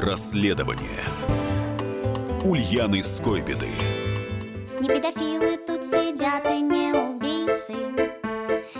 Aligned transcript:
Расследование. 0.00 1.04
Ульяны 2.42 3.02
Скойбеды. 3.02 3.68
Не 4.80 4.88
педофилы 4.88 5.58
тут 5.58 5.84
сидят 5.84 6.46
и 6.46 6.62
не 6.62 6.94
убийцы. 6.94 7.74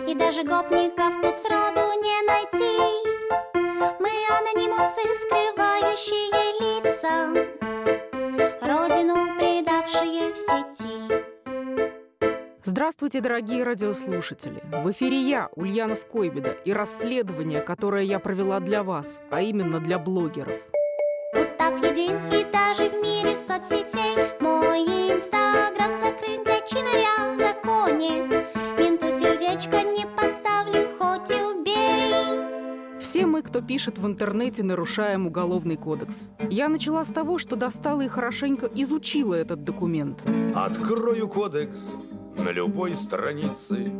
И 0.08 0.14
даже 0.14 0.44
гопников 0.44 1.20
тут 1.20 1.36
сроду 1.36 1.92
не 2.00 2.22
найти. 2.26 2.78
Мы 4.00 4.08
анонимусы, 4.38 5.02
скрывающие 5.20 6.80
лица. 6.80 7.12
Родину 8.62 9.36
предавшие 9.36 10.32
в 10.32 10.38
сети. 10.38 11.22
Здравствуйте, 12.62 13.20
дорогие 13.20 13.62
радиослушатели! 13.64 14.62
В 14.72 14.90
эфире 14.92 15.20
я, 15.20 15.50
Ульяна 15.54 15.96
Скойбеда, 15.96 16.52
и 16.64 16.72
расследование, 16.72 17.60
которое 17.60 18.04
я 18.04 18.20
провела 18.20 18.58
для 18.60 18.82
вас, 18.82 19.20
а 19.30 19.42
именно 19.42 19.80
для 19.80 19.98
блогеров. 19.98 20.58
Устав 21.50 21.82
един 21.82 22.16
и 22.32 22.44
даже 22.52 22.90
в 22.90 23.02
мире 23.02 23.34
соцсетей 23.34 24.14
Мой 24.40 24.82
инстаграм 25.12 25.96
закрыт 25.96 26.44
для 26.44 26.60
чинаря 26.60 27.32
в 27.32 27.36
законе 27.36 28.22
Менту 28.78 29.10
сердечко 29.10 29.82
не 29.82 30.06
поставлю, 30.16 30.86
хоть 30.96 31.30
и 31.32 31.42
убей 31.42 33.00
Все 33.00 33.26
мы, 33.26 33.42
кто 33.42 33.62
пишет 33.62 33.98
в 33.98 34.06
интернете, 34.06 34.62
нарушаем 34.62 35.26
уголовный 35.26 35.76
кодекс. 35.76 36.30
Я 36.50 36.68
начала 36.68 37.04
с 37.04 37.08
того, 37.08 37.38
что 37.38 37.56
достала 37.56 38.02
и 38.02 38.08
хорошенько 38.08 38.66
изучила 38.66 39.34
этот 39.34 39.64
документ. 39.64 40.22
Открою 40.54 41.26
кодекс 41.26 41.90
на 42.38 42.50
любой 42.50 42.94
странице 42.94 43.90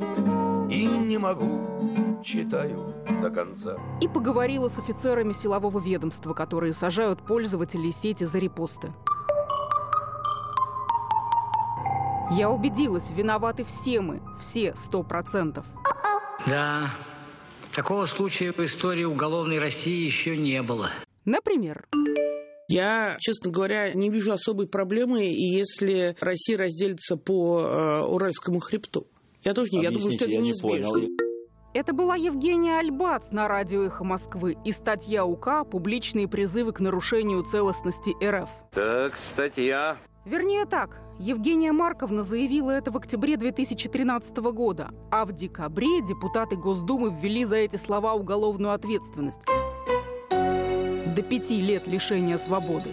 И 0.70 0.86
не 0.86 1.18
могу, 1.18 2.22
читаю 2.22 2.94
до 3.20 3.30
конца 3.30 3.76
И 4.00 4.06
поговорила 4.06 4.68
с 4.68 4.78
офицерами 4.78 5.32
силового 5.32 5.80
ведомства, 5.80 6.32
которые 6.32 6.72
сажают 6.74 7.26
пользователей 7.26 7.90
сети 7.90 8.22
за 8.24 8.38
репосты. 8.38 8.92
Я 12.30 12.50
убедилась, 12.50 13.10
виноваты 13.10 13.64
все 13.64 14.00
мы, 14.00 14.22
все 14.38 14.72
сто 14.76 15.02
процентов. 15.02 15.66
Да, 16.46 16.92
такого 17.74 18.06
случая 18.06 18.52
в 18.52 18.60
истории 18.60 19.02
уголовной 19.02 19.58
России 19.58 20.04
еще 20.04 20.36
не 20.36 20.62
было. 20.62 20.90
Например, 21.24 21.84
Я, 22.68 23.16
честно 23.18 23.50
говоря, 23.50 23.92
не 23.92 24.10
вижу 24.10 24.30
особой 24.30 24.68
проблемы, 24.68 25.26
и 25.26 25.50
если 25.50 26.16
Россия 26.20 26.56
разделится 26.56 27.16
по 27.16 27.60
э, 27.60 28.02
Уральскому 28.04 28.60
хребту. 28.60 29.08
Я 29.42 29.54
тоже 29.54 29.72
не, 29.72 29.82
я 29.82 29.90
думаю, 29.90 30.12
что 30.12 30.24
это 30.24 30.34
я 30.34 30.40
не 30.40 30.48
неизбежно. 30.48 30.90
понял. 30.90 31.08
Это 31.72 31.92
была 31.92 32.16
Евгения 32.16 32.78
Альбац 32.78 33.30
на 33.30 33.46
радио 33.46 33.84
«Эхо 33.84 34.04
Москвы» 34.04 34.56
и 34.64 34.72
статья 34.72 35.24
УК 35.24 35.64
«Публичные 35.70 36.26
призывы 36.26 36.72
к 36.72 36.80
нарушению 36.80 37.44
целостности 37.44 38.12
РФ». 38.22 38.48
Так, 38.72 39.16
статья. 39.16 39.96
Вернее 40.24 40.66
так, 40.66 41.00
Евгения 41.18 41.72
Марковна 41.72 42.24
заявила 42.24 42.72
это 42.72 42.90
в 42.90 42.96
октябре 42.96 43.36
2013 43.36 44.36
года, 44.52 44.90
а 45.10 45.24
в 45.24 45.32
декабре 45.32 46.02
депутаты 46.02 46.56
Госдумы 46.56 47.14
ввели 47.14 47.44
за 47.44 47.56
эти 47.56 47.76
слова 47.76 48.14
уголовную 48.14 48.72
ответственность. 48.72 49.42
До 50.30 51.22
пяти 51.22 51.60
лет 51.60 51.86
лишения 51.86 52.36
свободы. 52.36 52.90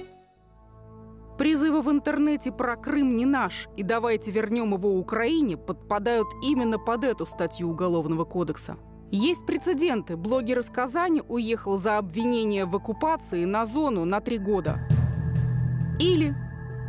Призывы 1.38 1.84
в 1.84 1.92
интернете 1.92 2.52
про 2.52 2.76
Крым 2.76 3.16
не 3.16 3.26
наш 3.26 3.70
и 3.78 3.84
давайте 3.84 4.32
вернем 4.32 4.74
его 4.74 4.98
Украине 4.98 5.56
подпадают 5.56 6.28
именно 6.44 6.80
под 6.80 7.04
эту 7.04 7.28
статью 7.28 7.70
Уголовного 7.70 8.26
кодекса. 8.26 8.78
Есть 9.12 9.46
прецеденты. 9.46 10.18
Блогер 10.18 10.60
из 10.60 10.66
Казани 10.66 11.22
уехал 11.28 11.78
за 11.78 12.00
обвинение 12.00 12.66
в 12.66 12.76
оккупации 12.76 13.46
на 13.46 13.68
зону 13.68 14.04
на 14.04 14.20
три 14.20 14.40
года. 14.40 14.80
Или 16.00 16.36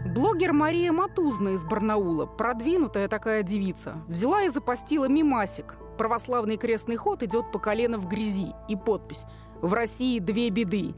блогер 0.06 0.54
Мария 0.54 0.92
Матузна 0.92 1.50
из 1.50 1.64
Барнаула, 1.64 2.24
продвинутая 2.24 3.08
такая 3.08 3.42
девица, 3.42 4.02
взяла 4.08 4.44
и 4.44 4.48
запостила 4.48 5.08
мимасик. 5.08 5.76
Православный 5.98 6.56
крестный 6.56 6.96
ход 6.96 7.22
идет 7.22 7.52
по 7.52 7.58
колено 7.58 7.98
в 7.98 8.08
грязи. 8.08 8.54
И 8.68 8.76
подпись 8.76 9.26
«В 9.60 9.74
России 9.74 10.18
две 10.20 10.48
беды». 10.48 10.94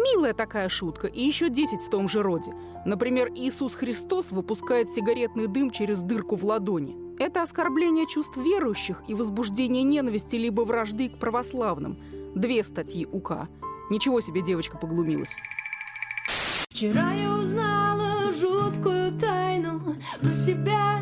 Милая 0.00 0.32
такая 0.32 0.70
шутка, 0.70 1.08
и 1.08 1.20
еще 1.20 1.50
10 1.50 1.82
в 1.82 1.90
том 1.90 2.08
же 2.08 2.22
роде. 2.22 2.54
Например, 2.86 3.30
Иисус 3.34 3.74
Христос 3.74 4.32
выпускает 4.32 4.88
сигаретный 4.88 5.46
дым 5.46 5.70
через 5.70 6.00
дырку 6.00 6.36
в 6.36 6.44
ладони. 6.44 6.96
Это 7.18 7.42
оскорбление 7.42 8.06
чувств 8.06 8.38
верующих 8.38 9.02
и 9.08 9.14
возбуждение 9.14 9.82
ненависти 9.82 10.36
либо 10.36 10.62
вражды 10.62 11.10
к 11.10 11.18
православным. 11.18 11.98
Две 12.34 12.64
статьи 12.64 13.06
УК. 13.12 13.48
Ничего 13.90 14.22
себе 14.22 14.40
девочка 14.40 14.78
поглумилась. 14.78 15.36
Вчера 16.70 17.12
я 17.12 17.34
узнала 17.34 18.32
жуткую 18.32 19.18
тайну 19.20 19.96
про 20.22 20.32
себя 20.32 21.00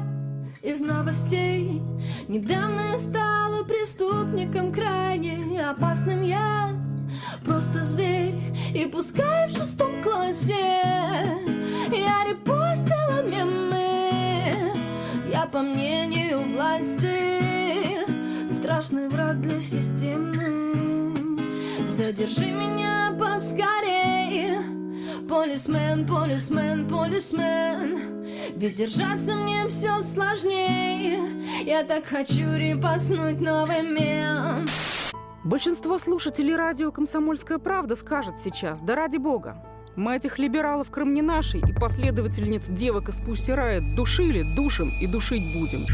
из 0.60 0.80
новостей. 0.80 1.80
Недавно 2.26 2.92
я 2.92 2.98
стала 2.98 3.62
преступником 3.62 4.72
крайне 4.72 5.64
опасным 5.64 6.22
я. 6.22 6.67
Просто 7.48 7.82
зверь, 7.82 8.34
и 8.74 8.84
пускай 8.84 9.48
в 9.48 9.52
шестом 9.52 10.02
классе 10.02 10.52
Я 11.90 12.26
репостила 12.28 13.22
мемы. 13.22 14.74
Я, 15.32 15.46
по 15.46 15.62
мнению 15.62 16.40
власти 16.40 17.40
Страшный 18.46 19.08
враг 19.08 19.40
для 19.40 19.60
системы. 19.60 21.16
Задержи 21.88 22.50
меня 22.50 23.16
поскорее 23.18 24.60
Полисмен, 25.26 26.06
полисмен, 26.06 26.86
полисмен. 26.86 27.98
Ведь 28.56 28.76
держаться 28.76 29.34
мне 29.34 29.66
все 29.68 30.02
сложнее. 30.02 31.18
Я 31.64 31.82
так 31.82 32.04
хочу 32.04 32.56
репостнуть 32.56 33.40
новый 33.40 33.82
мем 33.82 34.66
Большинство 35.48 35.96
слушателей 35.96 36.54
радио 36.56 36.92
«Комсомольская 36.92 37.58
правда» 37.58 37.96
скажет 37.96 38.38
сейчас, 38.38 38.82
да 38.82 38.94
ради 38.94 39.16
бога, 39.16 39.64
мы 39.96 40.14
этих 40.14 40.38
либералов 40.38 40.90
Крым 40.90 41.14
не 41.14 41.22
нашей 41.22 41.60
и 41.60 41.72
последовательниц 41.72 42.66
девок 42.68 43.08
из 43.08 43.18
Пусси 43.18 43.52
Райот 43.52 43.94
душили, 43.94 44.42
душим 44.54 44.92
и 45.00 45.06
душить 45.06 45.54
будем. 45.54 45.86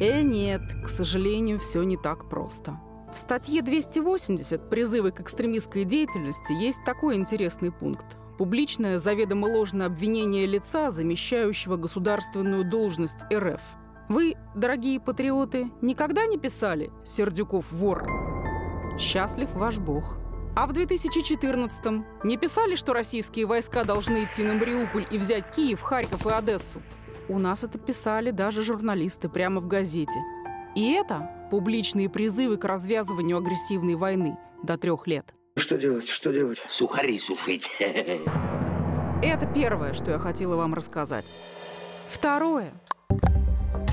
Э, 0.00 0.22
нет, 0.22 0.62
к 0.84 0.88
сожалению, 0.88 1.60
все 1.60 1.84
не 1.84 1.96
так 1.96 2.28
просто. 2.28 2.80
В 3.12 3.16
статье 3.16 3.62
280 3.62 4.68
«Призывы 4.68 5.12
к 5.12 5.20
экстремистской 5.20 5.84
деятельности» 5.84 6.50
есть 6.50 6.82
такой 6.84 7.14
интересный 7.14 7.70
пункт. 7.70 8.16
Публичное 8.38 8.98
заведомо 8.98 9.46
ложное 9.46 9.86
обвинение 9.86 10.46
лица, 10.46 10.90
замещающего 10.90 11.76
государственную 11.76 12.68
должность 12.68 13.24
РФ. 13.32 13.60
Вы, 14.08 14.34
дорогие 14.56 14.98
патриоты, 14.98 15.70
никогда 15.80 16.26
не 16.26 16.38
писали 16.38 16.90
«Сердюков 17.04 17.70
вор»? 17.70 18.31
Счастлив 18.98 19.48
ваш 19.54 19.78
бог. 19.78 20.18
А 20.54 20.66
в 20.66 20.72
2014-м 20.72 22.04
не 22.24 22.36
писали, 22.36 22.76
что 22.76 22.92
российские 22.92 23.46
войска 23.46 23.84
должны 23.84 24.24
идти 24.24 24.42
на 24.42 24.54
Мариуполь 24.54 25.06
и 25.10 25.18
взять 25.18 25.50
Киев, 25.54 25.80
Харьков 25.80 26.26
и 26.26 26.30
Одессу? 26.30 26.82
У 27.28 27.38
нас 27.38 27.64
это 27.64 27.78
писали 27.78 28.30
даже 28.30 28.62
журналисты 28.62 29.28
прямо 29.28 29.60
в 29.60 29.66
газете. 29.66 30.20
И 30.74 30.92
это 30.92 31.30
публичные 31.50 32.10
призывы 32.10 32.58
к 32.58 32.64
развязыванию 32.64 33.38
агрессивной 33.38 33.94
войны 33.94 34.36
до 34.62 34.76
трех 34.76 35.06
лет. 35.06 35.32
Что 35.56 35.78
делать, 35.78 36.08
что 36.08 36.32
делать? 36.32 36.62
Сухари 36.68 37.18
сушить. 37.18 37.70
Это 39.22 39.46
первое, 39.54 39.92
что 39.92 40.10
я 40.10 40.18
хотела 40.18 40.56
вам 40.56 40.74
рассказать. 40.74 41.26
Второе. 42.08 42.72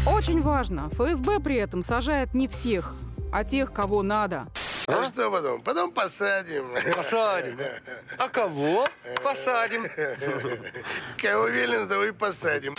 Очень 0.08 0.42
важно, 0.42 0.90
ФСБ 0.90 1.40
при 1.40 1.58
этом 1.58 1.84
сажает 1.84 2.34
не 2.34 2.48
всех, 2.48 2.96
а 3.32 3.44
тех, 3.44 3.72
кого 3.72 4.02
надо. 4.02 4.48
А 4.90 5.04
что 5.06 5.32
потом? 5.32 5.62
Потом 5.62 5.92
посадим. 5.92 6.66
Посадим. 6.96 7.60
А 8.18 8.28
кого? 8.30 8.88
Посадим. 9.24 9.86
Кого 11.22 11.48
велено, 11.48 11.88
того 11.88 12.06
и 12.06 12.12
посадим. 12.12 12.76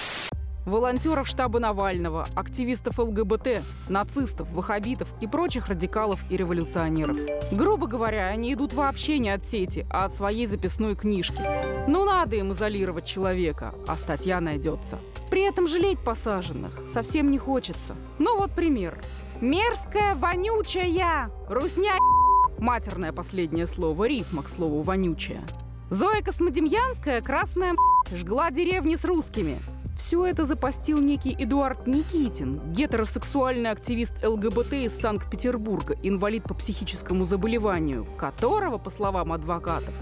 Волонтеров 0.67 1.27
штаба 1.27 1.59
Навального, 1.59 2.29
активистов 2.37 2.99
ЛГБТ, 2.99 3.63
нацистов, 3.89 4.51
ваххабитов 4.53 5.09
и 5.21 5.27
прочих 5.27 5.69
радикалов 5.69 6.21
и 6.31 6.37
революционеров. 6.37 7.17
Грубо 7.51 7.87
говоря, 7.87 8.29
они 8.29 8.53
идут 8.53 8.75
вообще 8.75 9.19
не 9.19 9.31
от 9.31 9.43
сети, 9.43 9.87
а 9.91 10.05
от 10.05 10.15
своей 10.15 10.47
записной 10.47 10.97
книжки. 10.97 11.41
Ну 11.89 12.05
надо 12.05 12.37
им 12.37 12.53
изолировать 12.53 13.07
человека, 13.07 13.73
а 13.89 13.97
статья 13.97 14.41
найдется. 14.41 14.99
При 15.31 15.43
этом 15.43 15.69
жалеть 15.69 16.01
посаженных 16.01 16.83
совсем 16.89 17.31
не 17.31 17.39
хочется. 17.39 17.95
Ну 18.19 18.39
вот 18.39 18.51
пример. 18.51 19.01
Мерзкая, 19.41 20.15
вонючая, 20.17 21.31
русня... 21.49 21.93
Матерное 22.59 23.13
последнее 23.13 23.67
слово, 23.67 24.07
рифма 24.07 24.43
к 24.43 24.49
слову 24.49 24.83
вонючая. 24.83 25.43
Зоя 25.89 26.23
Космодемьянская, 26.23 27.23
красная 27.23 27.75
жгла 28.15 28.51
деревни 28.51 28.97
с 28.97 29.05
русскими. 29.05 29.59
Все 29.97 30.25
это 30.25 30.45
запостил 30.45 30.99
некий 30.99 31.37
Эдуард 31.39 31.87
Никитин, 31.87 32.61
гетеросексуальный 32.73 33.71
активист 33.71 34.13
ЛГБТ 34.25 34.73
из 34.73 34.97
Санкт-Петербурга, 34.97 35.95
инвалид 36.03 36.45
по 36.45 36.55
психическому 36.55 37.25
заболеванию, 37.25 38.07
которого, 38.17 38.79
по 38.79 38.89
словам 38.89 39.33
адвокатов, 39.33 39.93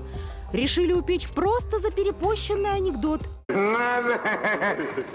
решили 0.52 0.92
упечь 0.92 1.28
просто 1.28 1.80
за 1.80 1.90
перепощенный 1.90 2.72
анекдот. 2.72 3.28
Надо, 3.48 4.20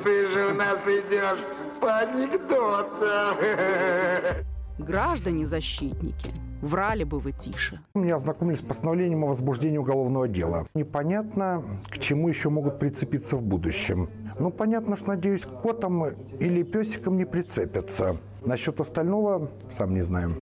ты 0.04 0.28
же 0.28 0.48
у 0.48 0.54
нас 0.56 0.80
идешь 0.88 1.46
по 1.80 1.98
анекдотам. 2.00 3.38
Граждане-защитники, 4.80 6.32
врали 6.62 7.04
бы 7.04 7.20
вы 7.20 7.32
тише. 7.32 7.80
Меня 7.94 8.16
ознакомились 8.16 8.60
с 8.60 8.64
постановлением 8.64 9.24
о 9.24 9.28
возбуждении 9.28 9.78
уголовного 9.78 10.28
дела. 10.28 10.68
Непонятно, 10.74 11.64
к 11.92 12.00
чему 12.00 12.28
еще 12.28 12.50
могут 12.50 12.80
прицепиться 12.80 13.38
в 13.38 13.44
будущем. 13.44 14.10
Ну, 14.40 14.50
понятно, 14.50 14.98
что, 14.98 15.10
надеюсь, 15.10 15.46
котом 15.46 16.08
или 16.40 16.64
песиком 16.64 17.18
не 17.18 17.26
прицепятся. 17.26 18.18
Насчет 18.44 18.80
остального 18.80 19.52
сам 19.72 19.94
не 19.94 20.02
знаем. 20.02 20.40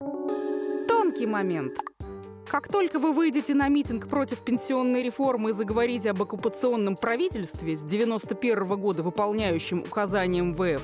Тонкий 0.88 1.28
момент. 1.28 1.74
Как 2.51 2.68
только 2.68 3.00
вы 3.00 3.13
выйдете 3.13 3.53
на 3.53 3.69
митинг 3.69 4.09
против 4.09 4.39
пенсионной 4.39 5.03
реформы 5.03 5.51
и 5.51 5.53
заговорите 5.53 6.09
об 6.09 6.21
оккупационном 6.21 6.98
правительстве 6.98 7.77
с 7.77 7.81
91 7.81 8.65
-го 8.65 8.75
года, 8.75 9.03
выполняющим 9.03 9.80
указания 9.80 10.42
МВФ, 10.42 10.81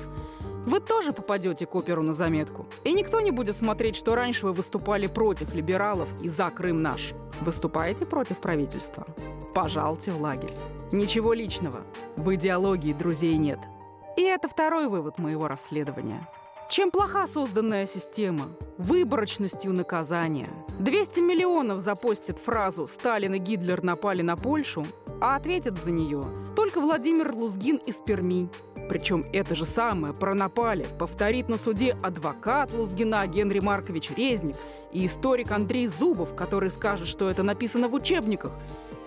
вы 0.64 0.80
тоже 0.80 1.12
попадете 1.12 1.66
к 1.66 1.74
оперу 1.74 2.02
на 2.02 2.14
заметку. 2.14 2.64
И 2.84 2.94
никто 2.94 3.20
не 3.20 3.32
будет 3.32 3.54
смотреть, 3.54 3.96
что 3.96 4.14
раньше 4.14 4.46
вы 4.46 4.54
выступали 4.54 5.08
против 5.08 5.52
либералов 5.52 6.08
и 6.22 6.30
за 6.30 6.50
Крым 6.50 6.80
наш. 6.80 7.12
Выступаете 7.42 8.06
против 8.06 8.38
правительства? 8.38 9.06
Пожалуйте 9.54 10.10
в 10.10 10.22
лагерь. 10.22 10.54
Ничего 10.90 11.34
личного. 11.34 11.80
В 12.16 12.34
идеологии 12.34 12.94
друзей 12.94 13.36
нет. 13.36 13.58
И 14.16 14.22
это 14.22 14.48
второй 14.48 14.88
вывод 14.88 15.18
моего 15.18 15.48
расследования. 15.48 16.26
Чем 16.68 16.90
плоха 16.90 17.26
созданная 17.26 17.86
система? 17.86 18.50
Выборочностью 18.76 19.72
наказания. 19.72 20.50
200 20.78 21.20
миллионов 21.20 21.80
запостят 21.80 22.38
фразу 22.38 22.86
«Сталин 22.86 23.34
и 23.34 23.38
Гитлер 23.38 23.82
напали 23.82 24.20
на 24.20 24.36
Польшу», 24.36 24.84
а 25.18 25.36
ответят 25.36 25.82
за 25.82 25.92
нее 25.92 26.26
только 26.54 26.80
Владимир 26.80 27.32
Лузгин 27.32 27.76
из 27.76 27.96
Перми. 27.96 28.50
Причем 28.90 29.24
это 29.32 29.54
же 29.54 29.64
самое 29.64 30.12
про 30.12 30.34
напали 30.34 30.86
повторит 30.98 31.48
на 31.48 31.56
суде 31.56 31.96
адвокат 32.02 32.70
Лузгина 32.72 33.26
Генри 33.26 33.60
Маркович 33.60 34.10
Резник 34.10 34.56
и 34.92 35.06
историк 35.06 35.52
Андрей 35.52 35.86
Зубов, 35.86 36.34
который 36.36 36.68
скажет, 36.68 37.08
что 37.08 37.30
это 37.30 37.42
написано 37.42 37.88
в 37.88 37.94
учебниках. 37.94 38.52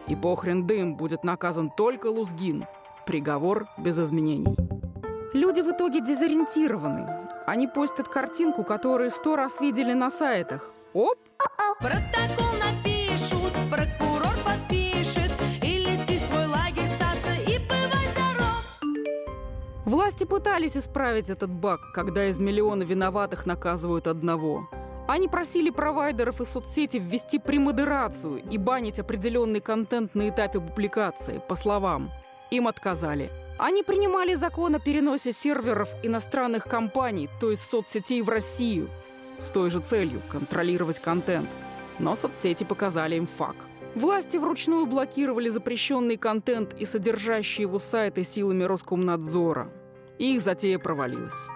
И 0.08 0.16
похрен 0.16 0.66
дым 0.66 0.96
будет 0.96 1.24
наказан 1.24 1.70
только 1.70 2.08
Лузгин. 2.08 2.66
Приговор 3.06 3.68
без 3.78 4.00
изменений. 4.00 4.58
Люди 5.34 5.62
в 5.62 5.70
итоге 5.70 6.02
дезориентированы. 6.02 7.21
Они 7.52 7.68
постят 7.68 8.08
картинку, 8.08 8.64
которую 8.64 9.12
сто 9.12 9.36
раз 9.36 9.60
видели 9.60 9.92
на 9.92 10.10
сайтах. 10.10 10.72
Оп! 10.94 11.18
Протокол 11.82 12.48
напишут, 12.58 13.52
прокурор 13.70 14.34
подпишет 14.46 15.34
И 15.62 15.80
лети 15.80 16.18
в 16.18 16.22
свой 16.22 16.46
лагерь, 16.46 16.88
цаца, 16.98 17.34
и 17.46 17.58
бывай 17.58 18.08
здоров 18.14 18.82
Власти 19.84 20.24
пытались 20.24 20.78
исправить 20.78 21.30
этот 21.30 21.50
баг, 21.50 21.82
когда 21.94 22.28
из 22.28 22.40
миллиона 22.40 22.84
виноватых 22.84 23.46
наказывают 23.46 24.08
одного. 24.08 24.70
Они 25.10 25.28
просили 25.28 25.72
провайдеров 25.72 26.40
и 26.40 26.46
соцсети 26.46 27.00
ввести 27.00 27.38
премодерацию 27.38 28.42
и 28.50 28.58
банить 28.58 28.98
определенный 28.98 29.60
контент 29.60 30.16
на 30.16 30.30
этапе 30.30 30.62
публикации, 30.62 31.42
по 31.50 31.56
словам. 31.56 32.12
Им 32.50 32.70
отказали. 32.70 33.30
Они 33.62 33.84
принимали 33.84 34.34
закон 34.34 34.74
о 34.74 34.80
переносе 34.80 35.32
серверов 35.32 35.88
иностранных 36.02 36.64
компаний, 36.64 37.30
то 37.40 37.52
есть 37.52 37.62
соцсетей 37.70 38.24
в 38.24 38.30
Россию, 38.30 38.90
с 39.38 39.52
той 39.52 39.70
же 39.70 39.80
целью– 39.80 40.20
контролировать 40.32 41.00
контент. 41.00 41.48
Но 42.00 42.16
соцсети 42.16 42.64
показали 42.64 43.18
им 43.18 43.28
факт. 43.28 43.68
Власти 43.94 44.38
вручную 44.38 44.88
блокировали 44.88 45.50
запрещенный 45.50 46.18
контент 46.18 46.74
и 46.80 46.86
содержащие 46.86 47.68
его 47.68 47.78
сайты 47.78 48.24
силами 48.24 48.64
Роскомнадзора. 48.64 49.70
И 50.18 50.38
их 50.38 50.42
затея 50.42 50.80
провалилась. 50.80 51.48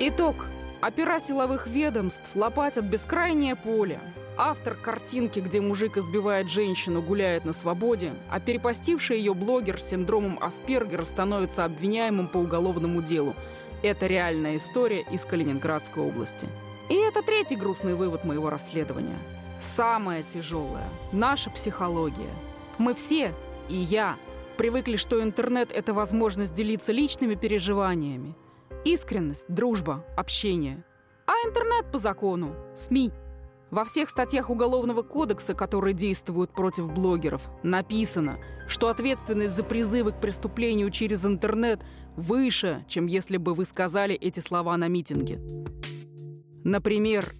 Итог. 0.00 0.46
Опера 0.80 1.20
силовых 1.20 1.66
ведомств 1.66 2.24
лопатят 2.34 2.86
бескрайнее 2.86 3.54
поле. 3.54 4.00
Автор 4.36 4.74
картинки, 4.74 5.40
где 5.40 5.60
мужик 5.60 5.98
избивает 5.98 6.48
женщину, 6.48 7.02
гуляет 7.02 7.44
на 7.44 7.52
свободе, 7.52 8.14
а 8.30 8.40
перепостивший 8.40 9.18
ее 9.18 9.34
блогер 9.34 9.80
с 9.80 9.90
синдромом 9.90 10.38
Аспергера 10.40 11.04
становится 11.04 11.64
обвиняемым 11.64 12.28
по 12.28 12.38
уголовному 12.38 13.02
делу. 13.02 13.34
Это 13.82 14.06
реальная 14.06 14.56
история 14.56 15.02
из 15.10 15.24
Калининградской 15.26 16.02
области. 16.02 16.48
И 16.88 16.94
это 16.94 17.22
третий 17.22 17.56
грустный 17.56 17.94
вывод 17.94 18.24
моего 18.24 18.48
расследования. 18.48 19.18
Самое 19.60 20.22
тяжелое– 20.22 20.88
наша 21.12 21.50
психология. 21.50 22.30
Мы 22.78 22.94
все, 22.94 23.34
и 23.68 23.76
я, 23.76 24.16
привыкли, 24.56 24.96
что 24.96 25.22
интернет– 25.22 25.70
это 25.74 25.92
возможность 25.92 26.54
делиться 26.54 26.90
личными 26.90 27.34
переживаниями. 27.34 28.34
Искренность, 28.84 29.44
дружба, 29.48 30.04
общение. 30.16 30.84
А 31.26 31.32
интернет 31.46 31.92
по 31.92 31.98
закону– 31.98 32.54
СМИ. 32.74 33.12
Во 33.72 33.86
всех 33.86 34.10
статьях 34.10 34.50
Уголовного 34.50 35.00
кодекса, 35.00 35.54
которые 35.54 35.94
действуют 35.94 36.52
против 36.52 36.92
блогеров, 36.92 37.48
написано, 37.62 38.38
что 38.68 38.88
ответственность 38.88 39.56
за 39.56 39.64
призывы 39.64 40.12
к 40.12 40.20
преступлению 40.20 40.90
через 40.90 41.24
интернет 41.24 41.82
выше, 42.14 42.84
чем 42.86 43.06
если 43.06 43.38
бы 43.38 43.54
вы 43.54 43.64
сказали 43.64 44.14
эти 44.14 44.40
слова 44.40 44.76
на 44.76 44.88
митинге. 44.88 45.40
Например, 46.64 47.34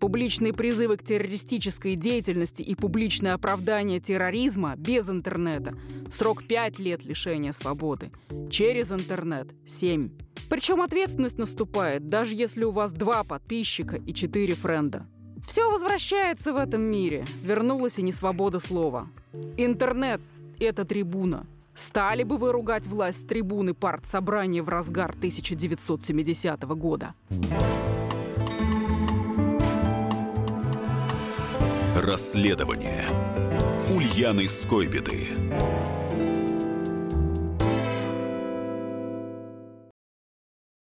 публичные 0.00 0.54
призывы 0.54 0.96
к 0.96 1.04
террористической 1.04 1.96
деятельности 1.96 2.62
и 2.62 2.74
публичное 2.74 3.34
оправдание 3.34 4.00
терроризма 4.00 4.76
без 4.76 5.10
интернета– 5.10 5.74
срок 6.10 6.44
5 6.44 6.78
лет 6.78 7.04
лишения 7.04 7.52
свободы. 7.52 8.10
Через 8.50 8.90
интернет– 8.90 9.54
7. 9.66 10.08
Причем 10.48 10.80
ответственность 10.80 11.36
наступает, 11.36 12.08
даже 12.08 12.34
если 12.34 12.64
у 12.64 12.70
вас 12.70 12.92
два 12.92 13.22
подписчика 13.22 13.96
и 13.96 14.14
четыре 14.14 14.54
френда. 14.54 15.06
Все 15.46 15.70
возвращается 15.70 16.52
в 16.52 16.56
этом 16.56 16.82
мире. 16.82 17.24
Вернулась 17.42 17.98
и 17.98 18.02
не 18.02 18.12
свобода 18.12 18.60
слова. 18.60 19.06
Интернет– 19.56 20.20
это 20.58 20.84
трибуна. 20.84 21.46
Стали 21.74 22.22
бы 22.22 22.36
вы 22.36 22.52
ругать 22.52 22.86
власть 22.86 23.22
с 23.22 23.26
трибуны 23.26 23.74
партсобрания 23.74 24.62
в 24.62 24.68
разгар 24.68 25.10
1970 25.10 26.62
года? 26.62 27.14
Расследование 31.96 33.04
Ульяны 33.94 34.48
Скойбеды. 34.48 35.28